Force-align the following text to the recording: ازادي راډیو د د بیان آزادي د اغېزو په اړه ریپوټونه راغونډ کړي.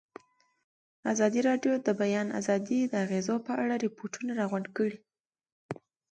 ازادي 1.11 1.39
راډیو 1.49 1.73
د 1.77 1.81
د 1.87 1.89
بیان 2.01 2.27
آزادي 2.39 2.79
د 2.85 2.93
اغېزو 3.05 3.35
په 3.47 3.53
اړه 3.63 3.75
ریپوټونه 3.85 4.31
راغونډ 4.39 4.67
کړي. 4.77 4.97